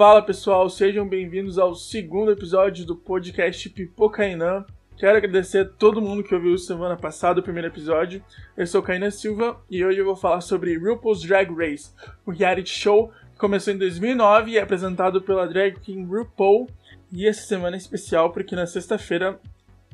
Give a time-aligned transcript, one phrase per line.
[0.00, 4.64] Fala pessoal, sejam bem-vindos ao segundo episódio do podcast Pipocainã.
[4.96, 8.24] Quero agradecer a todo mundo que ouviu semana passada o primeiro episódio.
[8.56, 11.92] Eu sou Caína Silva e hoje eu vou falar sobre RuPaul's Drag Race,
[12.26, 16.66] um reality show que começou em 2009 e é apresentado pela drag king RuPaul.
[17.12, 19.38] E essa semana é especial porque na sexta-feira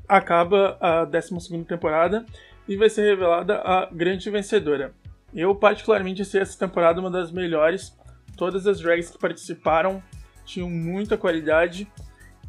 [0.07, 2.25] acaba a 12 temporada
[2.68, 4.95] e vai ser revelada a grande vencedora.
[5.34, 7.93] Eu particularmente achei essa temporada uma das melhores
[8.37, 10.03] Todas as drags que participaram
[10.45, 11.90] tinham muita qualidade.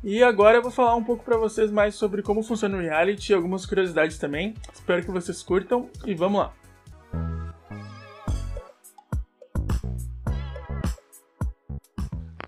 [0.03, 3.31] E agora eu vou falar um pouco para vocês mais sobre como funciona o reality
[3.31, 4.53] e algumas curiosidades também.
[4.73, 6.53] Espero que vocês curtam e vamos lá.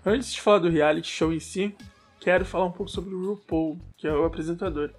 [0.04, 1.74] Antes de falar do reality show em si,
[2.20, 4.90] quero falar um pouco sobre o RuPaul, que é o apresentador.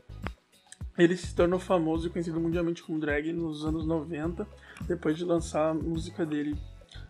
[0.98, 4.48] Ele se tornou famoso e conhecido mundialmente como drag nos anos 90,
[4.88, 6.56] depois de lançar a música dele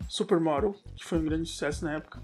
[0.08, 2.20] Supermodel, que foi um grande sucesso na época.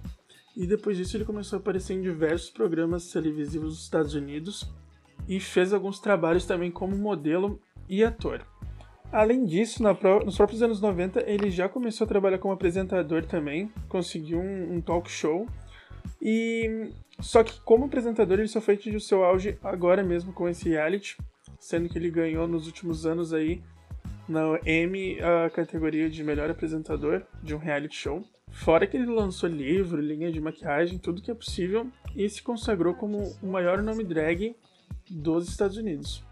[0.56, 4.68] E depois disso ele começou a aparecer em diversos programas televisivos dos Estados Unidos
[5.28, 8.44] e fez alguns trabalhos também como modelo e ator.
[9.10, 14.38] Além disso, nos próprios anos 90, ele já começou a trabalhar como apresentador também, conseguiu
[14.38, 15.46] um, um talk show.
[16.20, 20.48] E só que como apresentador ele só foi atingir o seu auge agora mesmo com
[20.48, 21.16] esse reality,
[21.58, 23.62] sendo que ele ganhou nos últimos anos aí
[24.28, 28.24] na Emmy a categoria de melhor apresentador de um reality show.
[28.50, 32.94] Fora que ele lançou livro, linha de maquiagem, tudo que é possível, e se consagrou
[32.94, 34.54] como o maior nome drag
[35.10, 36.22] dos Estados Unidos.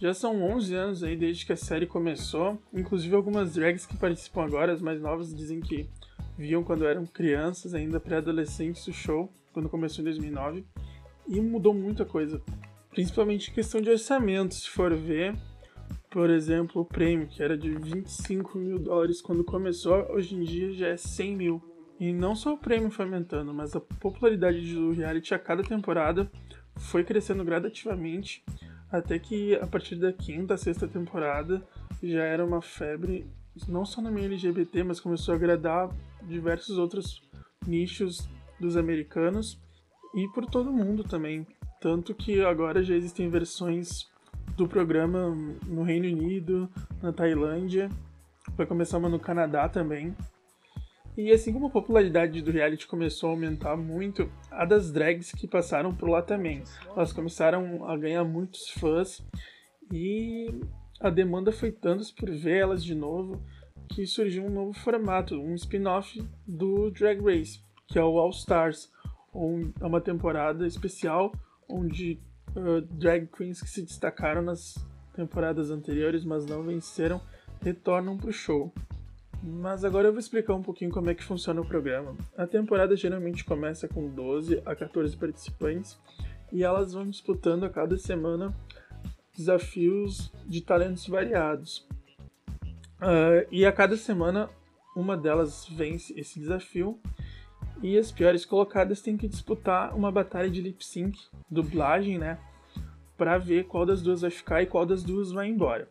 [0.00, 4.44] Já são 11 anos aí desde que a série começou, inclusive algumas drags que participam
[4.44, 5.88] agora, as mais novas, dizem que
[6.36, 10.64] viam quando eram crianças, ainda pré-adolescentes, o show, quando começou em 2009,
[11.26, 12.40] e mudou muita coisa
[12.98, 15.32] principalmente questão de orçamento, se for ver.
[16.10, 20.72] Por exemplo, o prêmio, que era de 25 mil dólares quando começou, hoje em dia
[20.72, 21.62] já é 100 mil.
[22.00, 26.28] E não só o prêmio foi aumentando, mas a popularidade do reality a cada temporada
[26.76, 28.44] foi crescendo gradativamente,
[28.90, 31.64] até que a partir da quinta, sexta temporada
[32.02, 33.30] já era uma febre,
[33.68, 35.88] não só no meio LGBT, mas começou a agradar
[36.24, 37.22] diversos outros
[37.64, 38.28] nichos
[38.58, 39.56] dos americanos
[40.16, 41.46] e por todo mundo também.
[41.80, 44.08] Tanto que agora já existem versões
[44.56, 45.34] do programa
[45.66, 46.68] no Reino Unido,
[47.00, 47.88] na Tailândia,
[48.56, 50.16] vai começar uma no Canadá também.
[51.16, 55.48] E assim como a popularidade do reality começou a aumentar muito, a das drags que
[55.48, 56.62] passaram por lá também.
[56.88, 59.24] Elas começaram a ganhar muitos fãs
[59.92, 60.48] e
[61.00, 63.42] a demanda foi tanto por ver elas de novo
[63.88, 68.90] que surgiu um novo formato, um spin-off do Drag Race, que é o All Stars,
[69.80, 71.32] é uma temporada especial
[71.68, 72.18] onde
[72.56, 74.74] uh, drag queens que se destacaram nas
[75.14, 77.20] temporadas anteriores, mas não venceram,
[77.60, 78.72] retornam para o show.
[79.42, 82.16] Mas agora eu vou explicar um pouquinho como é que funciona o programa.
[82.36, 85.98] A temporada geralmente começa com 12 a 14 participantes
[86.52, 88.54] e elas vão disputando a cada semana
[89.36, 91.86] desafios de talentos variados.
[93.00, 94.50] Uh, e a cada semana
[94.96, 97.00] uma delas vence esse desafio
[97.82, 101.18] e as piores colocadas têm que disputar uma batalha de lip sync,
[101.50, 102.38] dublagem, né?
[103.16, 105.88] Para ver qual das duas vai ficar e qual das duas vai embora.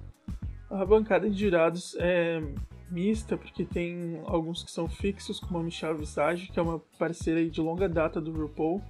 [0.70, 2.42] A bancada de jurados é
[2.90, 7.46] mista, porque tem alguns que são fixos, como a Michelle Visage, que é uma parceira
[7.50, 8.82] de longa data do RuPaul,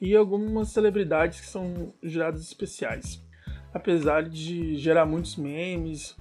[0.00, 3.22] e algumas celebridades que são jurados especiais.
[3.72, 6.16] Apesar de gerar muitos memes,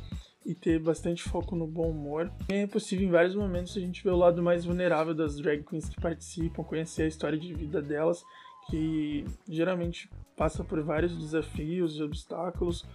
[0.45, 2.31] e ter bastante foco no bom humor.
[2.49, 5.87] É possível em vários momentos a gente ver o lado mais vulnerável das drag queens
[5.87, 8.23] que participam, conhecer a história de vida delas,
[8.69, 12.85] que geralmente passa por vários desafios e obstáculos,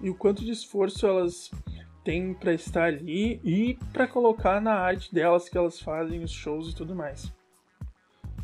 [0.00, 1.50] e o quanto de esforço elas
[2.04, 6.70] têm para estar ali e para colocar na arte delas que elas fazem, os shows
[6.70, 7.32] e tudo mais.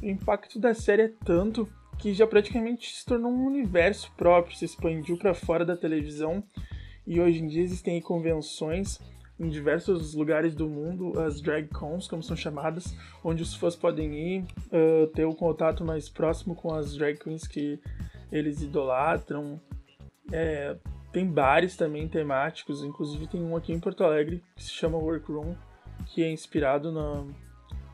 [0.02, 4.64] O impacto da série é tanto que já praticamente se tornou um universo próprio, se
[4.64, 6.42] expandiu para fora da televisão
[7.06, 8.98] e hoje em dia existem convenções
[9.38, 14.14] em diversos lugares do mundo, as drag cons, como são chamadas, onde os fãs podem
[14.14, 17.80] ir uh, ter o um contato mais próximo com as drag queens que
[18.30, 19.60] eles idolatram.
[20.30, 20.76] É,
[21.12, 25.54] tem bares também temáticos, inclusive tem um aqui em Porto Alegre que se chama Workroom,
[26.06, 27.28] que é inspirado no,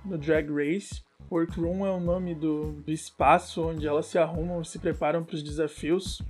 [0.05, 1.03] no Drag Race.
[1.31, 5.35] Workroom é o nome do, do espaço onde elas se arrumam e se preparam para
[5.35, 6.23] os desafios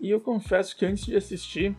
[0.00, 1.76] e eu confesso que antes de assistir,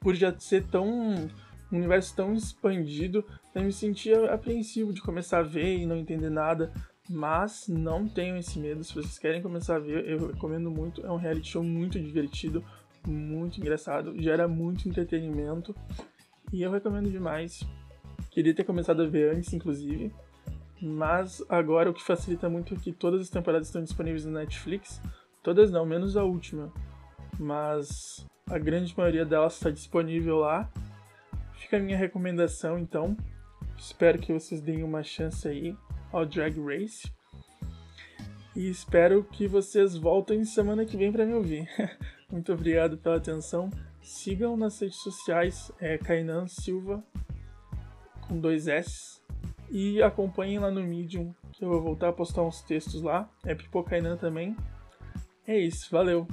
[0.00, 1.28] por já ser tão um
[1.72, 3.24] universo tão expandido,
[3.54, 6.72] eu me sentia apreensivo de começar a ver e não entender nada.
[7.08, 8.82] Mas não tenham esse medo.
[8.82, 11.04] Se vocês querem começar a ver, eu recomendo muito.
[11.04, 12.64] É um reality show muito divertido,
[13.06, 15.74] muito engraçado, gera muito entretenimento.
[16.50, 17.60] E eu recomendo demais
[18.34, 20.12] Queria ter começado a ver antes, inclusive.
[20.82, 25.00] Mas agora o que facilita muito é que todas as temporadas estão disponíveis na Netflix.
[25.40, 26.72] Todas não, menos a última.
[27.38, 30.70] Mas a grande maioria delas está disponível lá.
[31.54, 33.16] Fica a minha recomendação, então.
[33.76, 35.76] Espero que vocês deem uma chance aí
[36.12, 37.10] ao Drag Race.
[38.54, 41.68] E espero que vocês voltem semana que vem para me ouvir.
[42.30, 43.68] Muito obrigado pela atenção.
[44.00, 47.02] Sigam nas redes sociais, é Kainan Silva,
[48.28, 49.20] com dois S.
[49.70, 53.28] E acompanhem lá no Medium, que eu vou voltar a postar uns textos lá.
[53.44, 54.56] É Pipocainan também.
[55.46, 56.28] É isso, valeu!